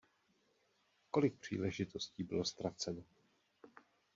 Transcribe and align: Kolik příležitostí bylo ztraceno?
Kolik 1.11 1.39
příležitostí 1.39 2.23
bylo 2.23 2.45
ztraceno? 2.45 3.03